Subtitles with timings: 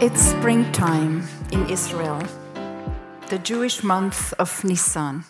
[0.00, 2.22] It's springtime in Israel,
[3.30, 5.24] the Jewish month of Nisan.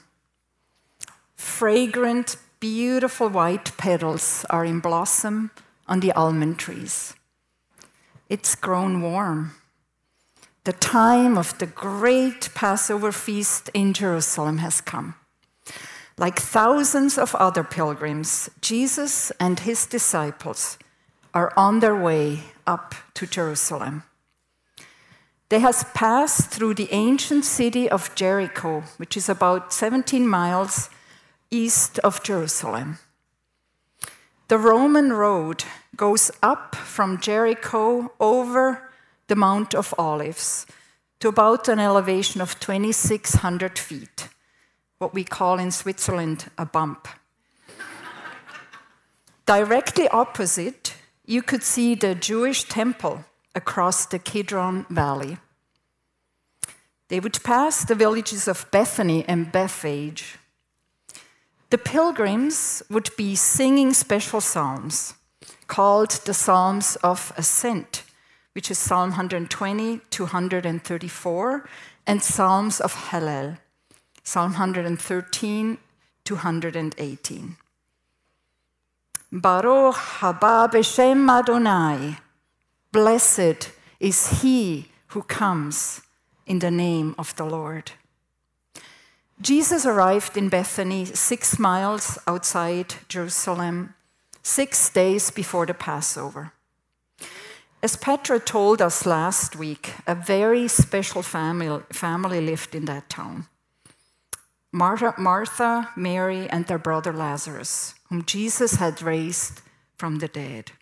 [1.35, 5.53] Fragrant, beautiful white petals are in blossom
[5.87, 7.15] on the almond trees.
[8.29, 9.53] It's grown warm.
[10.65, 15.15] The time of the great Passover feast in Jerusalem has come.
[16.19, 20.77] Like thousands of other pilgrims, Jesus and his disciples
[21.33, 24.03] are on their way up to Jerusalem.
[25.49, 30.91] They have passed through the ancient city of Jericho, which is about 17 miles
[31.51, 32.99] east of Jerusalem.
[34.49, 35.65] The Roman road
[35.97, 38.91] goes up from Jericho over
[39.29, 40.67] the Mount of Olives
[41.21, 44.29] to about an elevation of 2,600 feet,
[44.99, 47.09] what we call in Switzerland a bump.
[49.47, 53.25] Directly opposite, you could see the Jewish temple
[53.59, 55.37] across the Kidron Valley.
[57.09, 60.39] They would pass the villages of Bethany and Bethphage.
[61.71, 65.15] The pilgrims would be singing special psalms
[65.67, 68.05] called the Psalms of Ascent,
[68.55, 71.69] which is Psalm 120 to 134,
[72.07, 73.59] and Psalms of Hallel,
[74.23, 75.79] Psalm 113
[76.25, 77.57] to 118.
[79.31, 82.17] Baruch haba b'shem Adonai.
[82.93, 86.01] Blessed is he who comes
[86.47, 87.93] in the name of the Lord.
[89.41, 93.95] Jesus arrived in Bethany six miles outside Jerusalem,
[94.43, 96.53] six days before the Passover.
[97.83, 103.47] As Petra told us last week, a very special family, family lived in that town.
[104.73, 109.61] Martha, Martha, Mary, and their brother Lazarus, whom Jesus had raised
[109.97, 110.73] from the dead.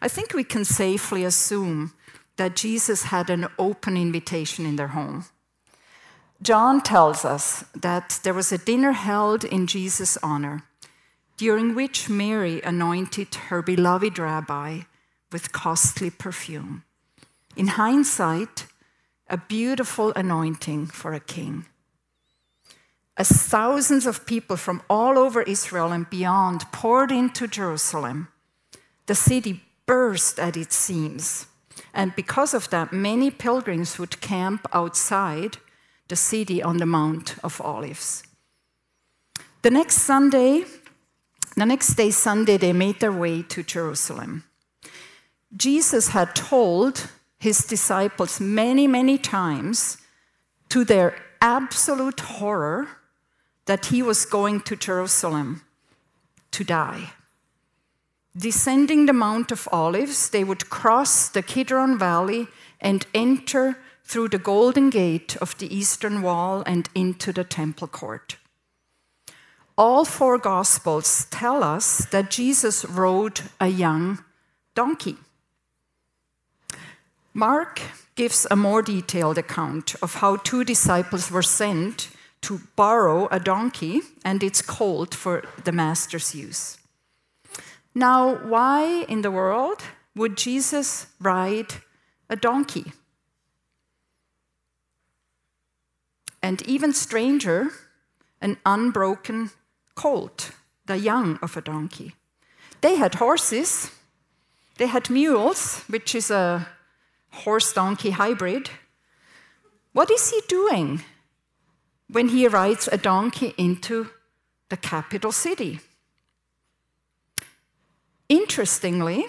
[0.00, 1.92] I think we can safely assume
[2.36, 5.26] that Jesus had an open invitation in their home.
[6.42, 10.62] John tells us that there was a dinner held in Jesus' honor,
[11.36, 14.80] during which Mary anointed her beloved rabbi
[15.30, 16.84] with costly perfume.
[17.56, 18.66] In hindsight,
[19.28, 21.66] a beautiful anointing for a king.
[23.16, 28.28] As thousands of people from all over Israel and beyond poured into Jerusalem,
[29.10, 29.52] the city
[29.86, 31.46] burst at its seams
[31.92, 35.58] and because of that, many pilgrims would camp outside
[36.08, 38.22] the city on the Mount of Olives.
[39.62, 40.64] The next Sunday,
[41.56, 44.44] the next day, Sunday, they made their way to Jerusalem.
[45.56, 49.98] Jesus had told his disciples many, many times,
[50.68, 52.88] to their absolute horror,
[53.66, 55.62] that he was going to Jerusalem
[56.52, 57.12] to die.
[58.36, 62.46] Descending the Mount of Olives, they would cross the Kidron Valley
[62.80, 68.36] and enter through the Golden Gate of the eastern wall and into the temple court.
[69.76, 74.22] All four Gospels tell us that Jesus rode a young
[74.74, 75.16] donkey.
[77.34, 77.80] Mark
[78.14, 82.10] gives a more detailed account of how two disciples were sent
[82.42, 86.79] to borrow a donkey and its colt for the master's use.
[87.94, 89.82] Now, why in the world
[90.14, 91.74] would Jesus ride
[92.28, 92.92] a donkey?
[96.42, 97.70] And even stranger,
[98.40, 99.50] an unbroken
[99.94, 100.52] colt,
[100.86, 102.14] the young of a donkey.
[102.80, 103.90] They had horses,
[104.78, 106.66] they had mules, which is a
[107.30, 108.70] horse donkey hybrid.
[109.92, 111.02] What is he doing
[112.08, 114.08] when he rides a donkey into
[114.68, 115.80] the capital city?
[118.30, 119.26] Interestingly,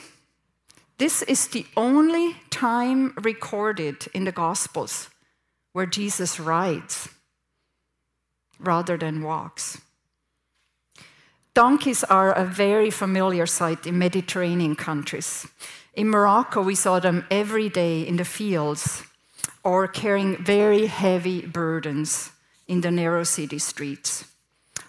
[0.99, 5.09] this is the only time recorded in the Gospels
[5.73, 7.09] where Jesus rides
[8.59, 9.81] rather than walks.
[11.55, 15.47] Donkeys are a very familiar sight in Mediterranean countries.
[15.95, 19.01] In Morocco, we saw them every day in the fields
[19.63, 22.31] or carrying very heavy burdens
[22.67, 24.30] in the narrow city streets.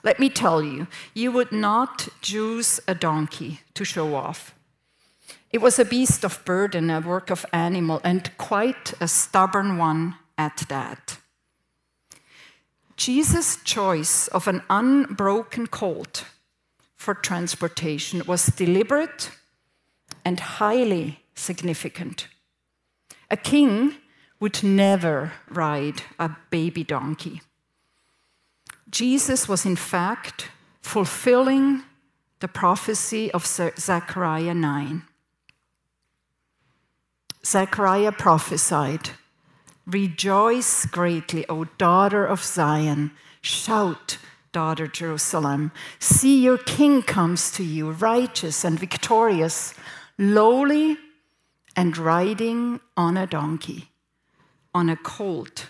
[0.02, 4.54] Let me tell you, you would not choose a donkey to show off.
[5.52, 10.16] It was a beast of burden, a work of animal, and quite a stubborn one
[10.36, 11.18] at that.
[12.96, 16.24] Jesus' choice of an unbroken colt
[16.96, 19.30] for transportation was deliberate
[20.24, 22.28] and highly significant.
[23.30, 23.96] A king
[24.40, 27.42] would never ride a baby donkey.
[28.92, 30.50] Jesus was, in fact,
[30.82, 31.82] fulfilling
[32.40, 35.02] the prophecy of Zechariah 9.
[37.44, 39.10] Zechariah prophesied
[39.86, 43.10] Rejoice greatly, O daughter of Zion.
[43.40, 44.18] Shout,
[44.52, 45.72] daughter Jerusalem.
[45.98, 49.74] See, your king comes to you, righteous and victorious,
[50.18, 50.98] lowly
[51.74, 53.90] and riding on a donkey,
[54.74, 55.68] on a colt,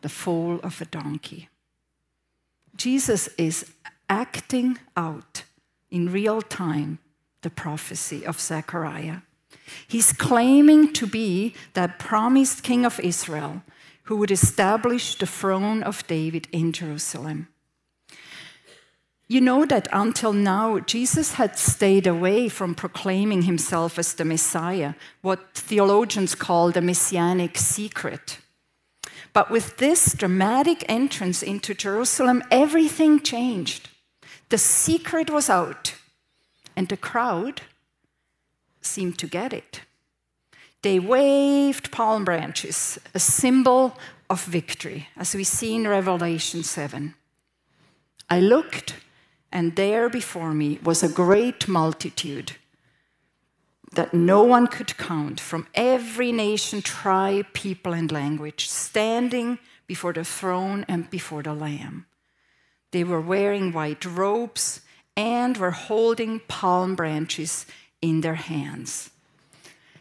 [0.00, 1.48] the foal of a donkey.
[2.82, 3.64] Jesus is
[4.10, 5.44] acting out
[5.88, 6.98] in real time
[7.42, 9.18] the prophecy of Zechariah.
[9.86, 13.62] He's claiming to be that promised king of Israel
[14.06, 17.46] who would establish the throne of David in Jerusalem.
[19.28, 24.94] You know that until now, Jesus had stayed away from proclaiming himself as the Messiah,
[25.20, 28.41] what theologians call the messianic secret.
[29.32, 33.88] But with this dramatic entrance into Jerusalem, everything changed.
[34.50, 35.94] The secret was out,
[36.76, 37.62] and the crowd
[38.82, 39.80] seemed to get it.
[40.82, 43.96] They waved palm branches, a symbol
[44.28, 47.14] of victory, as we see in Revelation 7.
[48.28, 48.96] I looked,
[49.50, 52.56] and there before me was a great multitude
[53.94, 60.24] that no one could count from every nation, tribe, people, and language, standing before the
[60.24, 62.06] throne and before the Lamb.
[62.90, 64.80] They were wearing white robes
[65.16, 67.66] and were holding palm branches
[68.00, 69.10] in their hands.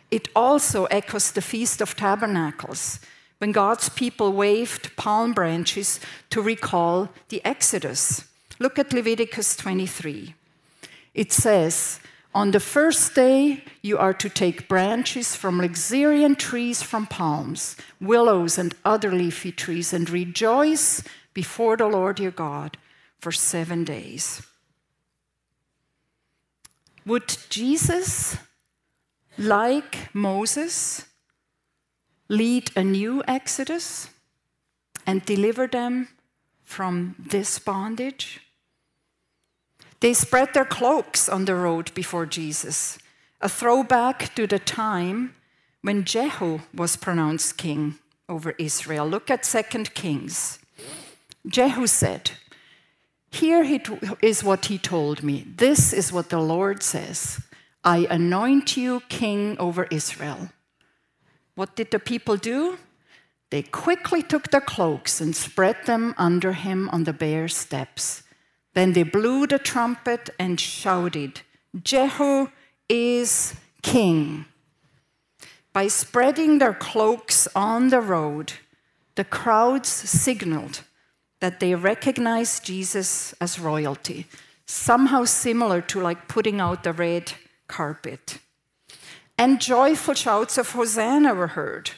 [0.10, 3.00] It also echoes the Feast of Tabernacles,
[3.38, 6.00] when God's people waved palm branches
[6.30, 8.26] to recall the Exodus.
[8.60, 10.36] Look at Leviticus 23.
[11.16, 12.00] It says,
[12.33, 18.57] On the first day, you are to take branches from luxuriant trees from palms, willows,
[18.57, 22.78] and other leafy trees, and rejoice before the Lord your God
[23.19, 24.42] for seven days.
[27.06, 28.38] Would Jesus,
[29.38, 31.06] like Moses,
[32.30, 34.10] lead a new exodus
[35.06, 36.07] and deliver them
[36.63, 38.39] from this bondage?
[40.01, 43.00] They spread their cloaks on the road before Jesus,
[43.39, 45.33] a throwback to the time
[45.81, 49.07] when Jehu was pronounced king over Israel.
[49.07, 50.59] Look at 2 Kings.
[51.48, 52.31] Jehu said,
[53.31, 53.63] here
[54.21, 55.45] is what he told me.
[55.56, 57.42] This is what the Lord says
[57.83, 60.50] I anoint you king over Israel.
[61.56, 62.77] What did the people do?
[63.50, 68.24] They quickly took their cloaks and spread them under him on the bare steps.
[68.74, 71.42] Then they blew the trumpet and shouted,
[71.84, 72.50] Jehu
[72.88, 74.46] is king.
[75.74, 78.54] By spreading their cloaks on the road,
[79.16, 80.84] the crowds signaled
[81.40, 84.28] that they recognized Jesus as royalty,
[84.66, 87.34] somehow similar to like putting out the red
[87.68, 88.40] carpet.
[89.38, 91.92] And joyful shouts of Hosanna were heard.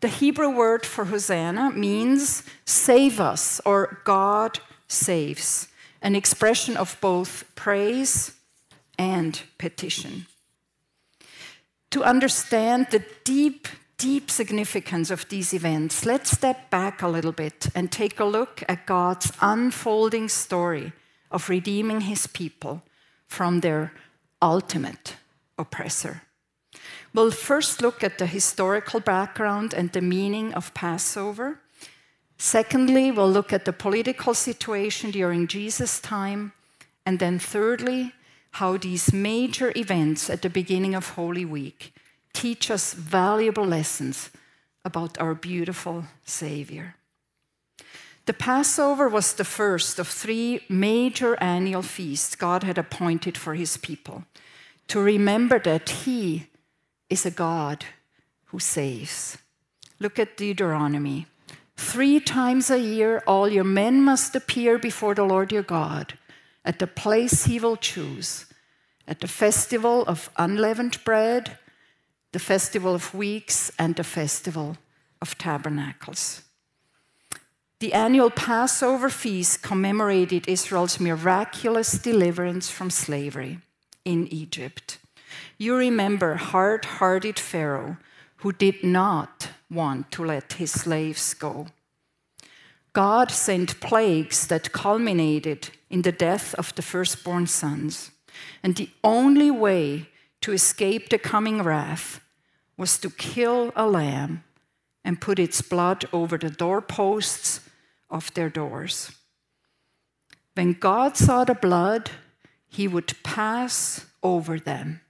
[0.00, 5.68] The Hebrew word for Hosanna means save us or God saves,
[6.02, 8.34] an expression of both praise
[8.98, 10.26] and petition.
[11.90, 13.68] To understand the deep
[13.98, 18.62] deep significance of these events, let's step back a little bit and take a look
[18.68, 20.92] at God's unfolding story
[21.30, 22.82] of redeeming his people
[23.26, 23.92] from their
[24.40, 25.16] ultimate
[25.58, 26.22] oppressor.
[27.12, 31.60] We'll first look at the historical background and the meaning of Passover.
[32.38, 36.52] Secondly, we'll look at the political situation during Jesus' time.
[37.04, 38.12] And then thirdly,
[38.52, 41.92] how these major events at the beginning of Holy Week
[42.32, 44.30] teach us valuable lessons
[44.84, 46.94] about our beautiful Savior.
[48.26, 53.76] The Passover was the first of three major annual feasts God had appointed for his
[53.76, 54.24] people
[54.88, 56.48] to remember that he
[57.08, 57.84] is a God
[58.46, 59.38] who saves.
[59.98, 61.26] Look at Deuteronomy.
[61.78, 66.18] Three times a year, all your men must appear before the Lord your God
[66.64, 68.44] at the place he will choose,
[69.06, 71.56] at the festival of unleavened bread
[72.32, 74.76] the Festival of Weeks, and the Festival
[75.22, 76.42] of Tabernacles.
[77.80, 83.60] The annual Passover feast commemorated Israel's miraculous deliverance from slavery
[84.04, 84.98] in Egypt.
[85.56, 87.96] You remember hard hearted Pharaoh
[88.36, 91.66] who did not want to let his slaves go.
[92.92, 98.10] God sent plagues that culminated in the death of the firstborn sons.
[98.62, 100.08] And the only way
[100.40, 102.20] to escape the coming wrath
[102.76, 104.44] was to kill a lamb
[105.04, 107.60] and put its blood over the doorposts
[108.10, 109.12] of their doors.
[110.54, 112.10] When God saw the blood,
[112.68, 115.00] he would pass over them.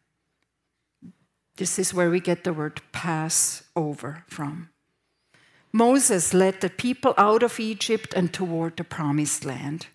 [1.58, 4.70] This is where we get the word Passover from.
[5.72, 9.88] Moses led the people out of Egypt and toward the promised land.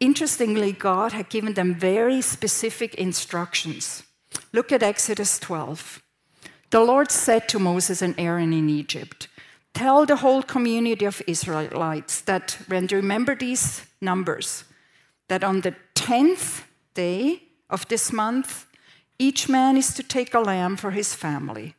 [0.00, 4.02] Interestingly, God had given them very specific instructions.
[4.52, 6.02] Look at Exodus 12.
[6.68, 9.28] The Lord said to Moses and Aaron in Egypt,
[9.72, 14.64] Tell the whole community of Israelites that when you remember these numbers,
[15.28, 18.66] that on the 10th day of this month,
[19.18, 21.74] each man is to take a lamb for his family,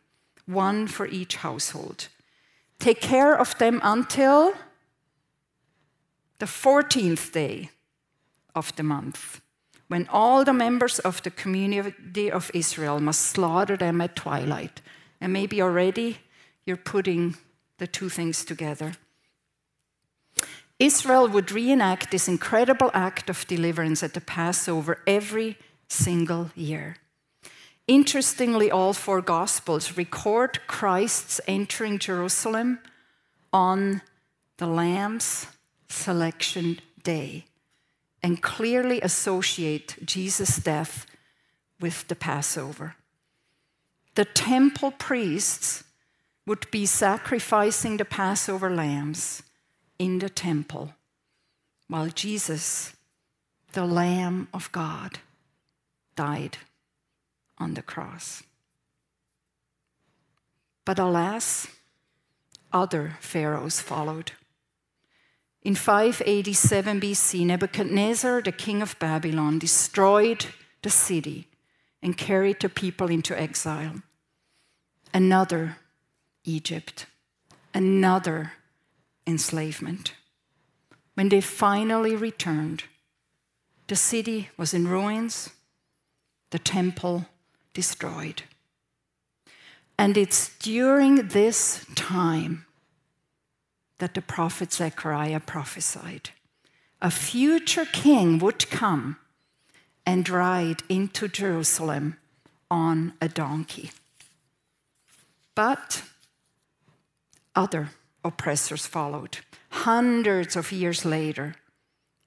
[0.45, 2.07] one for each household.
[2.79, 4.53] Take care of them until
[6.39, 7.69] the 14th day
[8.53, 9.41] of the month,
[9.87, 14.81] when all the members of the community of Israel must slaughter them at twilight.
[15.21, 16.19] And maybe already
[16.65, 17.35] you're putting
[17.77, 18.93] the two things together.
[20.77, 26.97] Israel would reenact this incredible act of deliverance at the Passover every single year.
[27.87, 32.79] Interestingly, all four Gospels record Christ's entering Jerusalem
[33.53, 34.01] on
[34.57, 35.47] the Lamb's
[35.87, 37.45] selection day
[38.23, 41.05] and clearly associate Jesus' death
[41.79, 42.95] with the Passover.
[44.15, 45.83] The temple priests
[46.47, 49.43] would be sacrificing the Passover lambs
[49.99, 50.95] in the temple,
[51.87, 52.95] while Jesus,
[53.73, 55.19] the Lamb of God,
[56.15, 56.57] died
[57.57, 58.43] on the cross.
[60.85, 61.67] But alas,
[62.71, 64.33] other pharaohs followed.
[65.63, 70.45] In 587 BC, Nebuchadnezzar, the king of Babylon, destroyed
[70.83, 71.47] the city
[72.03, 74.03] and carried the people into exile.
[75.11, 75.77] Another
[76.43, 77.07] Egypt,
[77.73, 78.51] another
[79.25, 80.13] enslavement.
[81.15, 82.83] When they finally returned,
[83.87, 85.49] the city was in ruins,
[86.51, 87.25] the temple
[87.75, 88.41] destroyed.
[89.99, 92.65] And it's during this time
[93.99, 96.31] that the prophet Zechariah prophesied.
[97.01, 99.17] A future king would come
[100.05, 102.17] and ride into Jerusalem
[102.71, 103.91] on a donkey.
[105.53, 106.03] But
[107.55, 107.89] other
[108.23, 109.39] oppressors followed.
[109.69, 111.55] Hundreds of years later,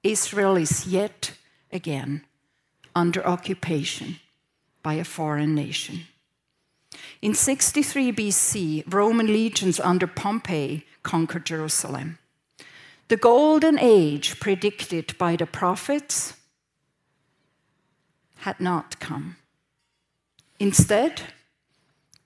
[0.03, 1.33] Israel is yet
[1.71, 2.23] again
[2.95, 4.19] under occupation
[4.89, 6.07] by a foreign nation.
[7.21, 12.17] In 63 BC, Roman legions under Pompey conquered Jerusalem.
[13.07, 16.33] The golden age predicted by the prophets
[18.37, 19.35] had not come.
[20.59, 21.21] Instead,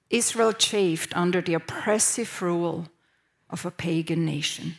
[0.10, 2.88] Israel chafed under the oppressive rule
[3.50, 4.76] of a pagan nation.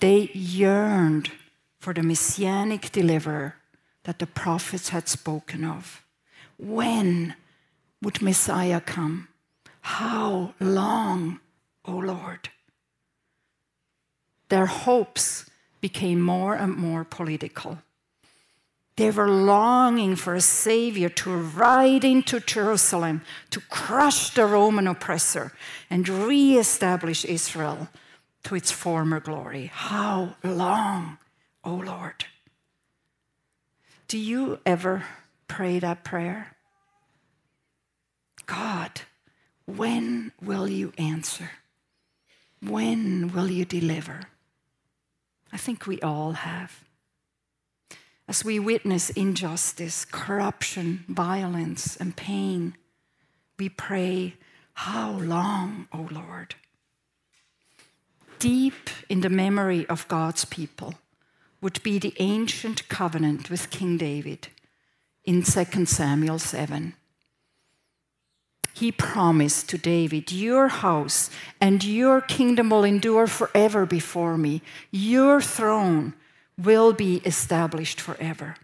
[0.00, 1.30] They yearned
[1.78, 3.54] for the messianic deliverer
[4.02, 6.02] that the prophets had spoken of.
[6.58, 7.34] When
[8.02, 9.28] would Messiah come?
[9.80, 11.40] How long,
[11.84, 12.50] O Lord?
[14.48, 15.48] Their hopes
[15.80, 17.78] became more and more political.
[18.96, 25.52] They were longing for a savior to ride into Jerusalem, to crush the Roman oppressor,
[25.88, 27.88] and re-establish Israel
[28.44, 29.70] to its former glory.
[29.72, 31.18] How long,
[31.64, 32.26] O Lord?
[34.08, 35.04] Do you ever
[35.52, 36.56] pray that prayer?
[38.46, 39.02] God,
[39.66, 41.50] when will you answer?
[42.60, 44.20] When will you deliver?
[45.52, 46.82] I think we all have
[48.32, 52.74] as we witness injustice, corruption, violence, and pain,
[53.58, 54.36] we pray,
[54.72, 56.54] How long, O Lord?
[58.38, 60.94] Deep in the memory of God's people
[61.60, 64.48] would be the ancient covenant with King David
[65.24, 66.94] in 2 Samuel 7.
[68.74, 74.62] He promised to David, Your house and your kingdom will endure forever before me.
[74.90, 76.14] Your throne
[76.58, 78.56] will be established forever.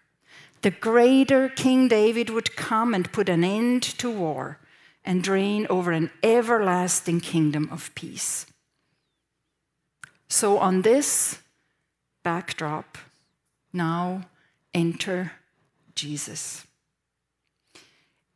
[0.63, 4.59] The greater King David would come and put an end to war
[5.05, 8.47] and reign over an everlasting kingdom of peace.
[10.29, 11.39] So, on this
[12.23, 12.99] backdrop,
[13.73, 14.23] now
[14.75, 15.33] enter
[15.99, 16.65] Jesus.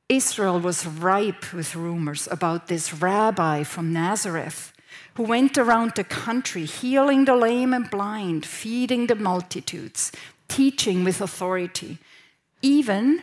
[0.08, 4.72] Israel was ripe with rumors about this rabbi from Nazareth
[5.14, 10.10] who went around the country healing the lame and blind, feeding the multitudes,
[10.48, 11.98] teaching with authority,
[12.62, 13.22] even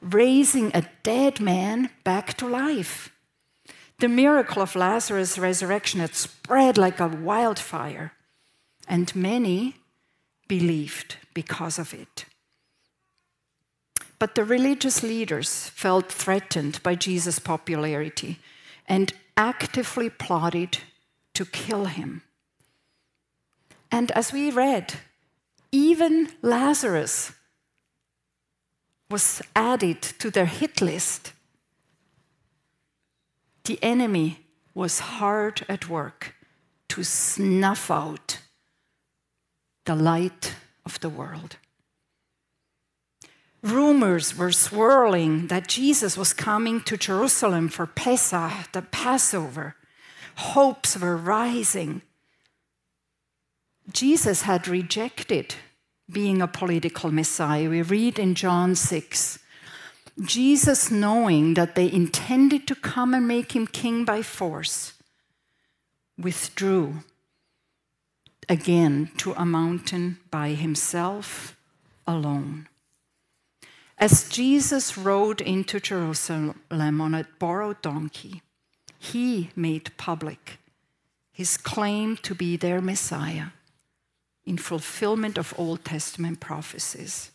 [0.00, 3.12] raising a dead man back to life.
[3.98, 8.12] The miracle of Lazarus' resurrection had spread like a wildfire,
[8.88, 9.76] and many
[10.48, 12.24] believed because of it.
[14.20, 18.38] But the religious leaders felt threatened by Jesus' popularity
[18.86, 20.78] and actively plotted
[21.32, 22.22] to kill him.
[23.90, 24.94] And as we read,
[25.72, 27.32] even Lazarus
[29.10, 31.32] was added to their hit list.
[33.64, 34.40] The enemy
[34.74, 36.34] was hard at work
[36.88, 38.40] to snuff out
[39.86, 41.56] the light of the world.
[43.62, 49.76] Rumors were swirling that Jesus was coming to Jerusalem for Pesach, the Passover.
[50.36, 52.00] Hopes were rising.
[53.92, 55.56] Jesus had rejected
[56.10, 57.68] being a political Messiah.
[57.68, 59.38] We read in John 6
[60.22, 64.92] Jesus, knowing that they intended to come and make him king by force,
[66.18, 66.96] withdrew
[68.48, 71.56] again to a mountain by himself
[72.06, 72.68] alone.
[74.00, 78.40] As Jesus rode into Jerusalem on a borrowed donkey,
[78.98, 80.58] he made public
[81.30, 83.48] his claim to be their Messiah
[84.46, 87.30] in fulfillment of Old Testament prophecies.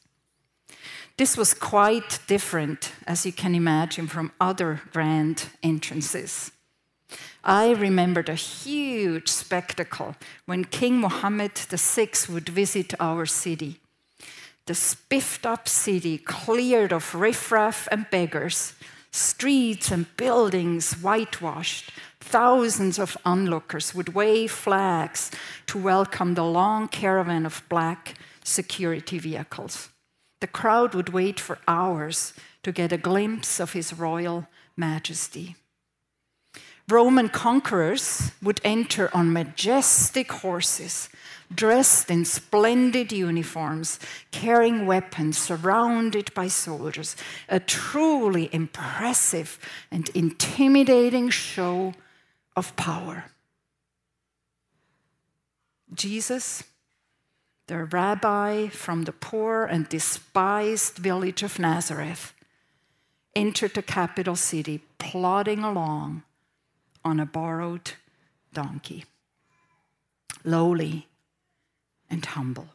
[1.18, 6.52] This was quite different, as you can imagine, from other grand entrances.
[7.44, 10.16] I remembered a huge spectacle
[10.48, 13.80] when King Mohammed VI would visit our city
[14.66, 18.74] the spiffed up city cleared of riffraff and beggars,
[19.12, 21.92] streets and buildings whitewashed.
[22.20, 25.30] Thousands of onlookers would wave flags
[25.68, 29.90] to welcome the long caravan of black security vehicles.
[30.42, 35.56] The crowd would wait for hours to get a glimpse of His Royal Majesty.
[36.88, 41.10] Roman conquerors would enter on majestic horses
[41.54, 44.00] dressed in splendid uniforms,
[44.32, 47.16] carrying weapons, surrounded by soldiers,
[47.50, 49.60] a truly impressive
[49.92, 51.94] and intimidating show
[52.56, 53.26] of power.
[55.94, 56.64] Jesus,
[57.68, 62.34] the rabbi from the poor and despised village of Nazareth,
[63.36, 66.24] entered the capital city plodding along
[67.06, 67.94] on a borrowed
[68.54, 69.06] donkey.
[70.44, 71.08] Lowly,
[72.10, 72.68] and humble,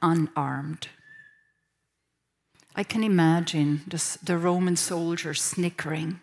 [0.00, 0.88] unarmed.
[2.74, 6.20] I can imagine the, Roman soldiers snickering.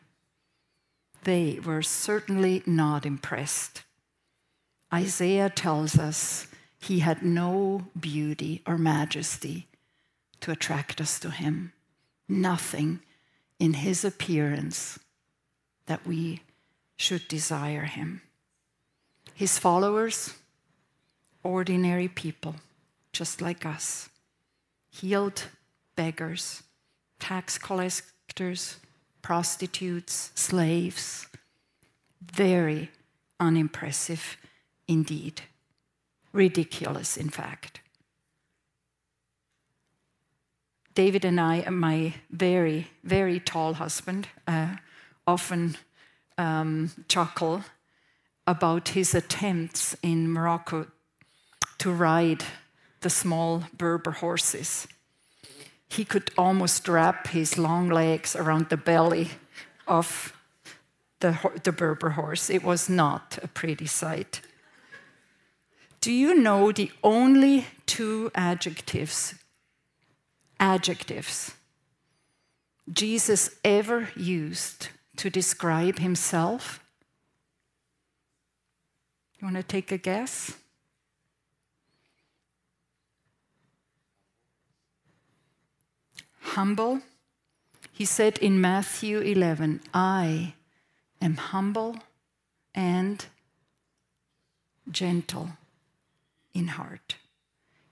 [1.23, 3.83] They were certainly not impressed.
[4.93, 6.47] Isaiah tells us
[6.81, 9.67] he had no beauty or majesty
[10.41, 11.73] to attract us to him,
[12.27, 13.01] nothing
[13.59, 14.97] in his appearance
[15.89, 16.39] that we
[16.97, 18.21] should desire him.
[19.33, 20.35] His followers,
[21.43, 22.55] ordinary people,
[23.11, 24.07] just like us,
[24.91, 25.45] healed
[25.95, 26.61] beggars,
[27.19, 28.77] tax collectors,
[29.23, 31.25] prostitutes, slaves.
[32.21, 32.91] Very
[33.39, 34.37] unimpressive
[34.87, 35.41] indeed.
[36.31, 37.79] Ridiculous, in fact.
[40.93, 44.75] David and I, and my very, very tall husband, uh,
[45.29, 45.77] often
[46.37, 47.63] um, chuckle
[48.47, 50.87] about his attempts in Morocco
[51.77, 52.43] to ride
[53.01, 54.87] the small Berber horses.
[55.87, 59.29] He could almost wrap his long legs around the belly
[59.87, 60.33] of
[61.19, 62.49] the, the Berber horse.
[62.49, 64.41] It was not a pretty sight.
[66.01, 69.35] Do you know the only two adjectives,
[70.59, 71.53] adjectives,
[72.91, 76.79] Jesus ever used to describe himself?
[79.39, 80.57] You want to take a guess?
[86.59, 86.99] humble.
[87.91, 90.55] He said in Matthew 11, I
[91.21, 91.95] am humble
[92.73, 93.25] and
[94.91, 95.51] gentle
[96.53, 97.15] in heart.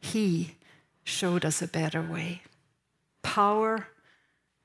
[0.01, 0.55] He
[1.03, 2.41] showed us a better way.
[3.21, 3.87] Power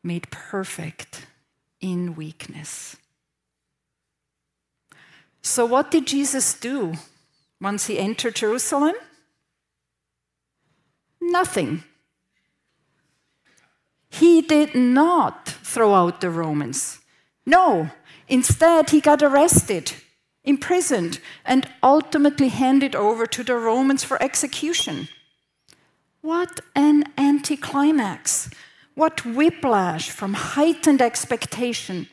[0.03, 1.27] made perfect
[1.83, 2.97] in weakness.
[5.43, 6.95] So, what did Jesus do
[7.61, 8.95] once he entered Jerusalem?
[11.21, 11.85] Nothing.
[14.09, 17.01] He did not throw out the Romans.
[17.45, 17.91] No,
[18.29, 19.95] instead, he got arrested,
[20.45, 25.09] imprisoned, and ultimately handed over to the Romans for execution.
[26.21, 28.51] What an anticlimax!
[28.95, 32.09] What whiplash from heightened expectation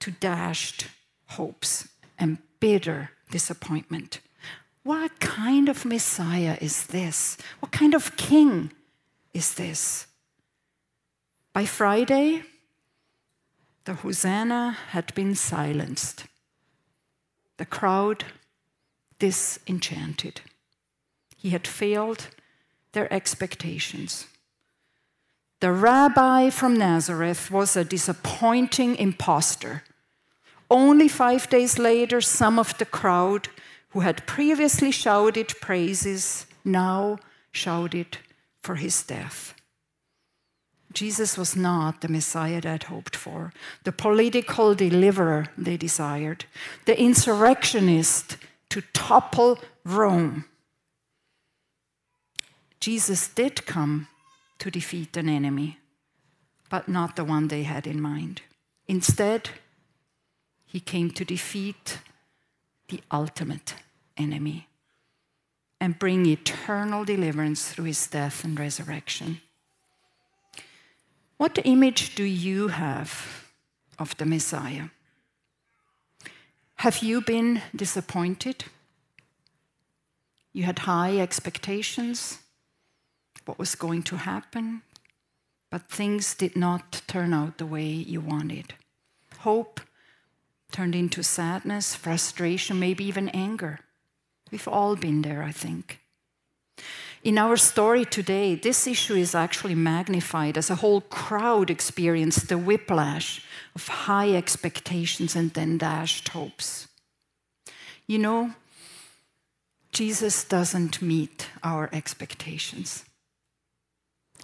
[0.00, 0.88] to dashed
[1.26, 4.20] hopes and bitter disappointment.
[4.82, 7.36] What kind of Messiah is this?
[7.60, 8.72] What kind of king
[9.32, 10.06] is this?
[11.52, 12.42] By Friday,
[13.84, 16.26] the Hosanna had been silenced.
[17.56, 18.24] The crowd
[19.18, 20.40] disenchanted.
[21.36, 22.28] He had failed
[22.92, 24.26] their expectations.
[25.60, 29.82] The rabbi from Nazareth was a disappointing impostor.
[30.70, 33.48] Only five days later, some of the crowd
[33.90, 37.18] who had previously shouted praises now
[37.52, 38.18] shouted
[38.62, 39.54] for his death.
[40.92, 46.44] Jesus was not the Messiah they had hoped for, the political deliverer they desired,
[46.86, 48.36] the insurrectionist
[48.70, 50.44] to topple Rome.
[52.80, 54.08] Jesus did come
[54.58, 55.78] to defeat an enemy,
[56.70, 58.42] but not the one they had in mind.
[58.86, 59.50] Instead,
[60.66, 61.98] he came to defeat
[62.88, 63.74] the ultimate
[64.16, 64.68] enemy
[65.80, 69.40] and bring eternal deliverance through his death and resurrection.
[71.36, 73.50] What image do you have
[73.98, 74.88] of the Messiah?
[76.76, 78.64] Have you been disappointed?
[80.52, 82.38] You had high expectations,
[83.44, 84.82] what was going to happen,
[85.70, 88.74] but things did not turn out the way you wanted.
[89.38, 89.80] Hope
[90.70, 93.80] turned into sadness, frustration, maybe even anger.
[94.50, 96.00] We've all been there, I think.
[97.22, 102.58] In our story today, this issue is actually magnified as a whole crowd experienced the
[102.58, 103.42] whiplash
[103.74, 106.86] of high expectations and then dashed hopes.
[108.06, 108.54] You know,
[109.90, 113.04] Jesus doesn't meet our expectations.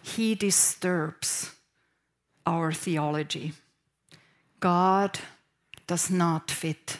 [0.02, 1.52] He disturbs
[2.46, 3.52] our theology.
[4.58, 5.18] God
[5.86, 6.98] does not fit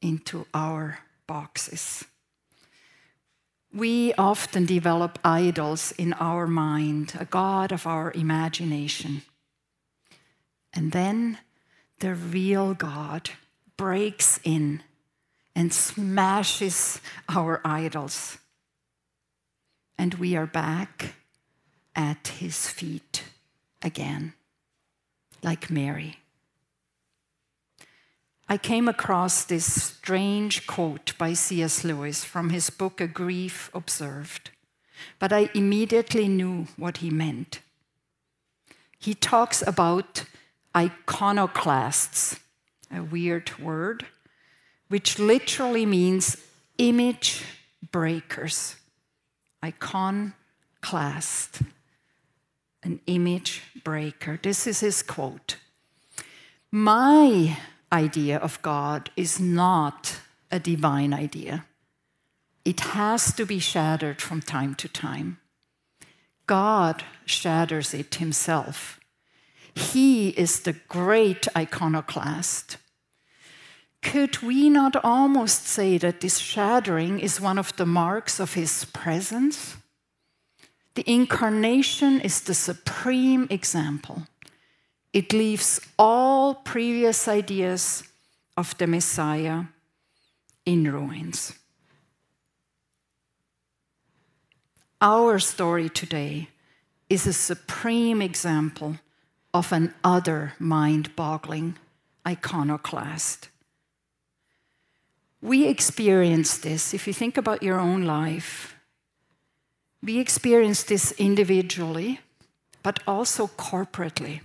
[0.00, 2.04] into our boxes.
[3.72, 9.22] We often develop idols in our mind, a God of our imagination.
[10.72, 11.38] And then
[11.98, 13.30] the real God
[13.76, 14.82] breaks in
[15.54, 18.38] and smashes our idols.
[19.98, 21.14] And we are back
[21.98, 23.24] at his feet
[23.82, 24.32] again,
[25.42, 26.18] like Mary.
[28.48, 31.84] I came across this strange quote by C.S.
[31.84, 34.50] Lewis from his book A Grief Observed,
[35.18, 37.60] but I immediately knew what he meant.
[38.98, 40.24] He talks about
[40.76, 42.38] iconoclasts,
[42.94, 44.06] a weird word,
[44.88, 46.36] which literally means
[46.78, 47.44] image
[47.90, 48.76] breakers.
[49.64, 51.62] Iconoclast,
[52.82, 54.38] an image breaker.
[54.42, 55.56] This is his quote.
[56.70, 57.58] My
[57.92, 61.66] idea of God is not a divine idea.
[62.64, 65.38] It has to be shattered from time to time.
[66.46, 69.00] God shatters it himself.
[69.74, 72.78] He is the great iconoclast.
[74.02, 78.84] Could we not almost say that this shattering is one of the marks of his
[78.86, 79.76] presence?
[80.98, 84.26] The incarnation is the supreme example.
[85.12, 88.02] It leaves all previous ideas
[88.56, 89.66] of the Messiah
[90.66, 91.52] in ruins.
[95.00, 96.48] Our story today
[97.08, 98.96] is a supreme example
[99.54, 101.76] of an other mind boggling
[102.26, 103.50] iconoclast.
[105.40, 108.74] We experience this, if you think about your own life,
[110.02, 112.20] we experience this individually,
[112.82, 114.40] but also corporately.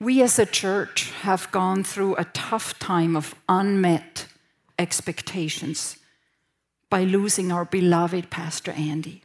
[0.00, 4.26] We as a church have gone through a tough time of unmet
[4.78, 5.98] expectations
[6.90, 9.22] by losing our beloved Pastor Andy.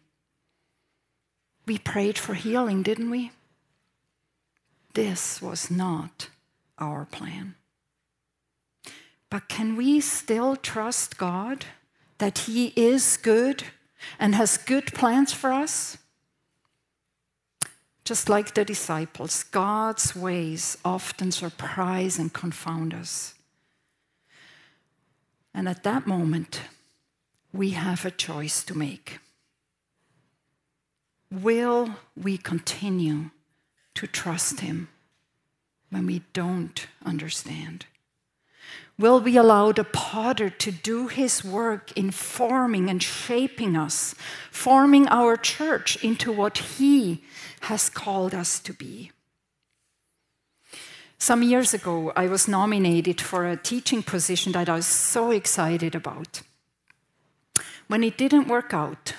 [1.65, 3.31] We prayed for healing, didn't we?
[4.93, 6.29] This was not
[6.77, 7.55] our plan.
[9.29, 11.65] But can we still trust God
[12.19, 13.65] that He is good
[14.19, 15.97] and has good plans for us?
[18.03, 23.33] Just like the disciples, God's ways often surprise and confound us.
[25.53, 26.61] And at that moment,
[27.51, 29.19] we have a choice to make.
[31.31, 33.31] Will we continue
[33.95, 34.87] to trust Him
[35.89, 37.87] when we don't understand?
[38.99, 44.15] Will we allow the potter to do his work in forming and shaping us,
[44.49, 47.23] forming our church into what he
[47.61, 49.11] has called us to be?
[51.19, 55.93] Some years ago, I was nominated for a teaching position that I was so excited
[55.93, 56.41] about.
[57.87, 59.13] When it didn't work out,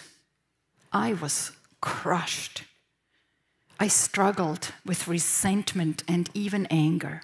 [0.93, 2.65] I was crushed.
[3.79, 7.23] I struggled with resentment and even anger.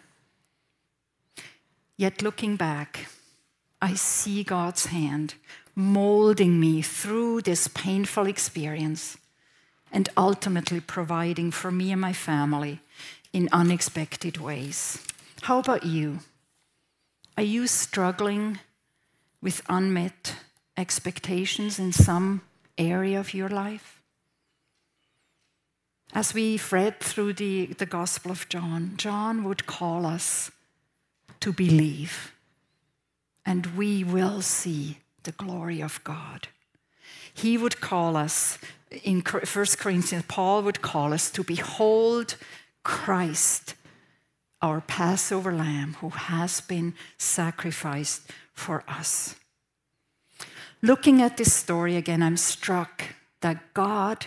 [1.96, 3.06] Yet looking back,
[3.80, 5.34] I see God's hand
[5.74, 9.16] molding me through this painful experience
[9.92, 12.80] and ultimately providing for me and my family
[13.32, 15.04] in unexpected ways.
[15.42, 16.20] How about you?
[17.36, 18.58] Are you struggling
[19.40, 20.36] with unmet
[20.76, 22.42] expectations in some
[22.78, 24.00] area of your life?
[26.12, 30.50] As we've read through the, the Gospel of John, John would call us
[31.40, 32.32] to believe,
[33.44, 36.48] and we will see the glory of God.
[37.32, 38.58] He would call us,
[38.90, 39.42] in 1
[39.78, 42.36] Corinthians, Paul would call us to behold
[42.82, 43.74] Christ,
[44.62, 49.34] our Passover lamb who has been sacrificed for us.
[50.80, 53.02] Looking at this story again, I'm struck
[53.40, 54.26] that God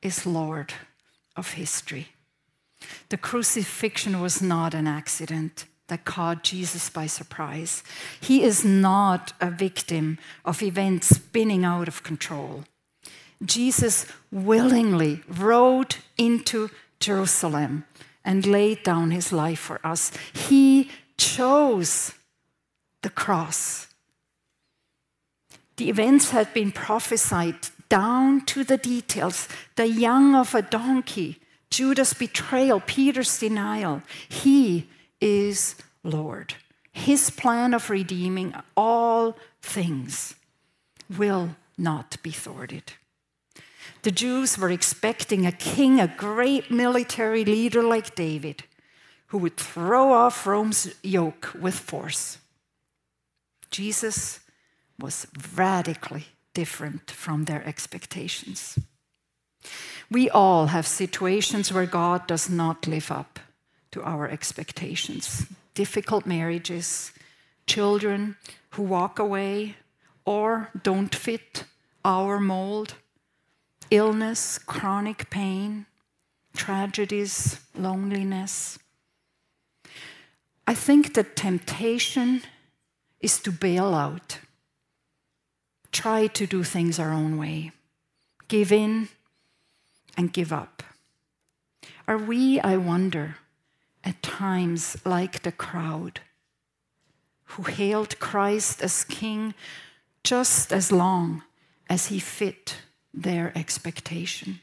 [0.00, 0.72] is Lord
[1.36, 2.08] of history.
[3.08, 7.82] The crucifixion was not an accident that caught Jesus by surprise.
[8.20, 12.64] He is not a victim of events spinning out of control.
[13.44, 17.84] Jesus willingly rode into Jerusalem
[18.24, 20.12] and laid down his life for us.
[20.32, 22.14] He chose
[23.02, 23.88] the cross.
[25.76, 27.56] The events had been prophesied
[27.88, 34.02] down to the details the young of a donkey, Judas' betrayal, Peter's denial.
[34.28, 34.88] He
[35.20, 36.54] is Lord.
[36.92, 40.34] His plan of redeeming all things
[41.16, 42.92] will not be thwarted.
[44.02, 48.64] The Jews were expecting a king, a great military leader like David,
[49.28, 52.38] who would throw off Rome's yoke with force.
[53.70, 54.40] Jesus
[54.98, 58.78] was radically different from their expectations.
[60.10, 63.38] We all have situations where God does not live up
[63.92, 65.46] to our expectations.
[65.74, 67.12] Difficult marriages,
[67.66, 68.36] children
[68.70, 69.76] who walk away
[70.24, 71.64] or don't fit
[72.04, 72.94] our mold,
[73.90, 75.86] illness, chronic pain,
[76.54, 78.78] tragedies, loneliness.
[80.66, 82.42] I think the temptation
[83.20, 84.38] is to bail out,
[85.92, 87.72] try to do things our own way,
[88.48, 89.08] give in
[90.16, 90.82] and give up.
[92.06, 93.36] Are we, I wonder,
[94.40, 96.20] times like the crowd
[97.52, 99.52] who hailed Christ as king
[100.24, 101.42] just as long
[101.90, 102.76] as he fit
[103.12, 104.60] their expectation.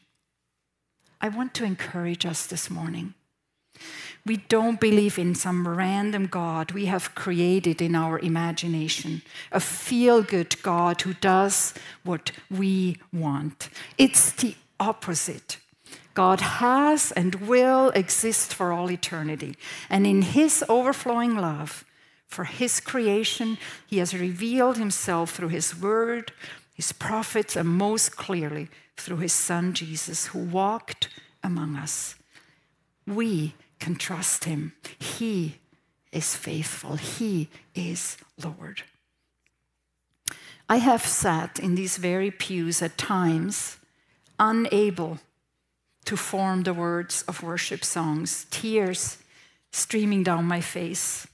[1.22, 3.14] I want to encourage us this morning.
[4.26, 10.24] We don't believe in some random God we have created in our imagination, a feel
[10.24, 13.70] good God who does what we want.
[14.00, 15.58] It's the opposite.
[16.18, 19.56] God has and will exist for all eternity.
[19.88, 21.86] And in His overflowing love
[22.26, 26.32] for His creation, He has revealed Himself through His word,
[26.74, 31.10] His prophets, and most clearly through His Son Jesus, who walked
[31.44, 32.16] among us.
[33.06, 34.74] We can trust Him.
[34.98, 35.60] He
[36.12, 38.82] is faithful, He is Lord.
[40.68, 43.78] I have sat in these very pews at times,
[44.40, 45.20] unable
[46.08, 49.18] to form the words of worship songs, tears
[49.74, 51.28] streaming down my face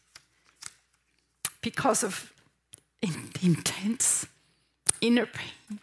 [1.61, 2.33] because of
[2.99, 4.25] in intense
[4.99, 5.79] inner pain.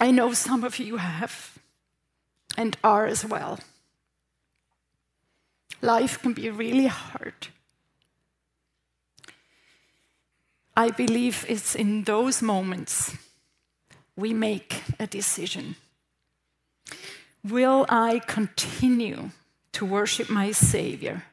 [0.00, 1.56] I know some of you have
[2.56, 3.60] and are as well.
[5.80, 7.46] Life can be really hard.
[10.76, 13.16] I believe it's in those moments
[14.22, 15.74] we make a decision.
[17.42, 19.30] Will I continue
[19.72, 21.24] to worship my Savior?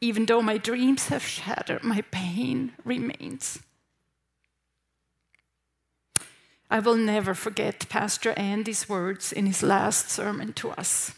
[0.00, 3.60] Even though my dreams have shattered, my pain remains.
[6.68, 11.12] I will never forget Pastor Andy's words in his last sermon to us.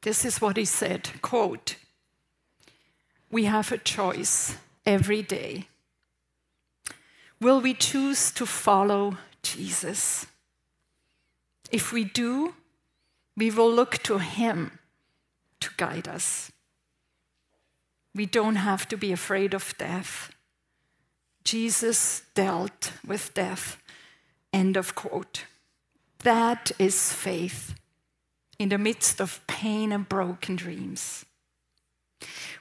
[0.00, 1.76] This is what he said, quote,
[3.30, 5.68] "We have a choice every day
[7.42, 10.26] Will we choose to follow Jesus?
[11.72, 12.54] If we do,
[13.36, 14.78] we will look to Him
[15.58, 16.52] to guide us.
[18.14, 20.30] We don't have to be afraid of death.
[21.42, 23.82] Jesus dealt with death.
[24.52, 25.46] End of quote.
[26.20, 27.74] That is faith
[28.56, 31.24] in the midst of pain and broken dreams.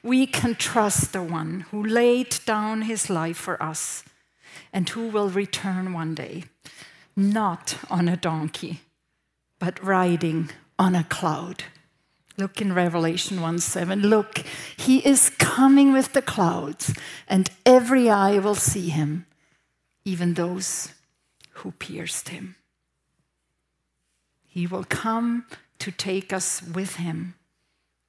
[0.01, 4.03] We can trust the one who laid down his life for us
[4.73, 6.45] and who will return one day.
[7.13, 8.79] not on a donkey,
[9.59, 11.65] but riding on a cloud.
[12.37, 14.01] Look in Revelation 1 7.
[14.01, 14.39] Look,
[14.77, 16.93] he is coming with the clouds,
[17.27, 19.25] and every eye will see him,
[20.05, 20.93] even those
[21.55, 22.55] who pierced him.
[24.47, 25.45] He will come
[25.79, 27.35] to take us with him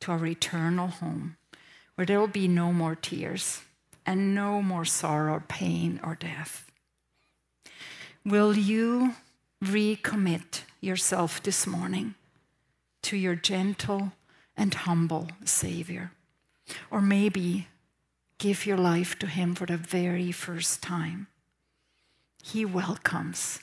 [0.00, 1.36] to our eternal home,
[1.94, 3.62] where there will be no more tears
[4.04, 6.70] and no more sorrow, pain, or death.
[8.24, 9.14] Will you
[9.62, 12.14] recommit yourself this morning
[13.02, 14.12] to your gentle
[14.56, 16.12] and humble Savior?
[16.90, 17.68] Or maybe
[18.38, 21.26] give your life to Him for the very first time.
[22.42, 23.60] He welcomes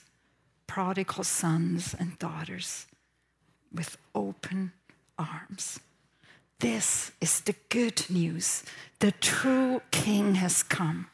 [0.67, 2.85] prodigal sons and daughters
[3.73, 4.71] with open
[5.17, 5.79] arms.
[6.59, 8.63] This is the good news.
[8.99, 11.07] The true King has come.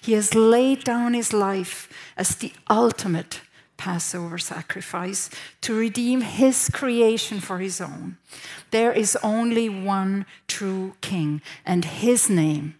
[0.00, 3.40] He has laid down his life as the ultimate
[3.76, 5.28] Passover sacrifice
[5.60, 8.16] to redeem his creation for his own.
[8.70, 12.76] There is only one true king, and his name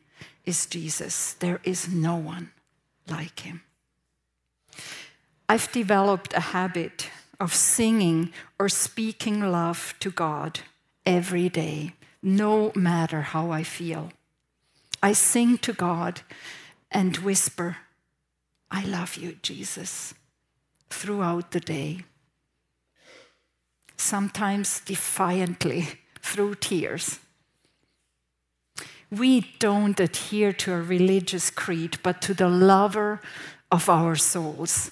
[0.47, 1.35] is Jesus.
[1.35, 2.51] There is no one
[3.09, 3.63] like him.
[5.49, 10.61] I've developed a habit of singing or speaking love to God
[11.05, 11.95] every day,
[12.27, 14.11] no matter how I feel.
[15.01, 16.23] I sing to God
[16.91, 17.77] and whisper,
[18.69, 20.13] I love you, Jesus,
[20.91, 22.01] throughout the day.
[23.97, 27.21] Sometimes defiantly through tears.
[29.09, 33.21] We don't adhere to a religious creed, but to the lover
[33.71, 34.91] of our souls.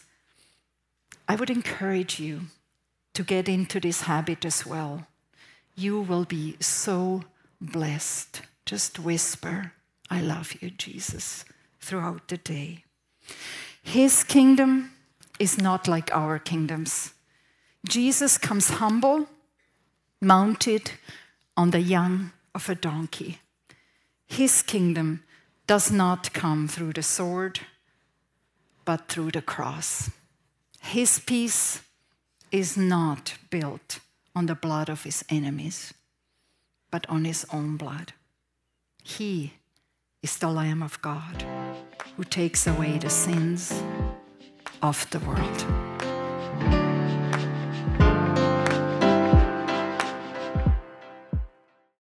[1.29, 2.43] I would encourage you
[3.15, 5.09] to get into this habit as well.
[5.75, 7.25] You will be so
[7.61, 8.43] blessed.
[8.67, 9.73] Just whisper,
[10.11, 11.45] I love you, Jesus
[11.85, 12.85] throughout the day.
[13.83, 14.93] His kingdom
[15.39, 17.13] is not like our kingdoms.
[17.87, 19.29] Jesus comes humble,
[20.21, 20.93] mounted
[21.57, 23.41] on the young of a donkey.
[24.27, 25.23] His kingdom
[25.67, 27.61] does not come through the sword,
[28.85, 30.11] but through the cross.
[30.81, 31.83] His peace
[32.51, 34.01] is not built
[34.35, 35.95] on the blood of his enemies,
[36.91, 38.13] but on his own blood.
[39.03, 39.55] He
[40.23, 41.45] is the Lamb of God
[42.17, 43.73] who takes away the sins
[44.83, 45.94] of the world.